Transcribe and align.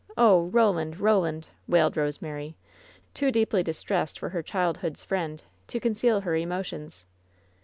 Oh, 0.17 0.45
Roland! 0.47 0.99
Roland!" 0.99 1.49
wailed 1.67 1.95
Rosemary, 1.95 2.55
too 3.13 3.31
deeply 3.31 3.61
dis 3.61 3.83
tressed 3.83 4.17
for 4.17 4.29
her 4.29 4.41
childhood's 4.41 5.03
friend 5.03 5.43
to 5.67 5.79
conceal 5.79 6.21
her 6.21 6.33
emo 6.35 6.63
tions. 6.63 7.05